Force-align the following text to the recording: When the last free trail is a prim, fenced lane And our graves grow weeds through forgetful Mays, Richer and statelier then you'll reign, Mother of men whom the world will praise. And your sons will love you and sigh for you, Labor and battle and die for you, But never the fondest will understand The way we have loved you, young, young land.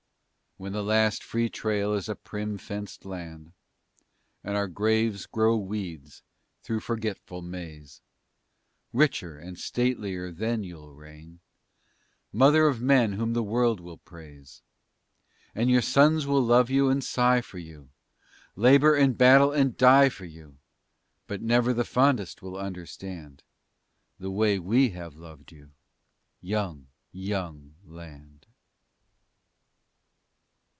When 0.57 0.73
the 0.73 0.83
last 0.83 1.23
free 1.23 1.49
trail 1.49 1.93
is 1.95 2.07
a 2.07 2.13
prim, 2.15 2.59
fenced 2.59 3.03
lane 3.03 3.53
And 4.43 4.55
our 4.55 4.67
graves 4.67 5.25
grow 5.25 5.57
weeds 5.57 6.21
through 6.61 6.81
forgetful 6.81 7.41
Mays, 7.41 7.99
Richer 8.93 9.39
and 9.39 9.57
statelier 9.57 10.31
then 10.31 10.63
you'll 10.63 10.93
reign, 10.93 11.39
Mother 12.31 12.67
of 12.67 12.79
men 12.79 13.13
whom 13.13 13.33
the 13.33 13.41
world 13.41 13.79
will 13.79 13.97
praise. 13.97 14.61
And 15.55 15.71
your 15.71 15.81
sons 15.81 16.27
will 16.27 16.43
love 16.43 16.69
you 16.69 16.89
and 16.89 17.03
sigh 17.03 17.41
for 17.41 17.57
you, 17.57 17.89
Labor 18.55 18.93
and 18.93 19.17
battle 19.17 19.51
and 19.51 19.75
die 19.75 20.09
for 20.09 20.25
you, 20.25 20.59
But 21.25 21.41
never 21.41 21.73
the 21.73 21.83
fondest 21.85 22.43
will 22.43 22.55
understand 22.55 23.41
The 24.19 24.29
way 24.29 24.59
we 24.59 24.91
have 24.91 25.15
loved 25.15 25.51
you, 25.51 25.71
young, 26.39 26.85
young 27.11 27.73
land. 27.83 28.27